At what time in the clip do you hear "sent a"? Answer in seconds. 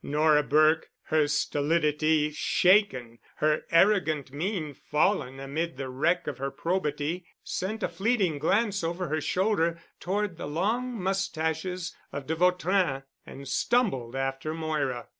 7.43-7.87